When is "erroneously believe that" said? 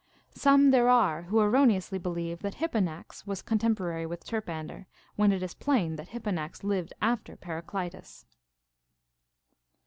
1.39-2.55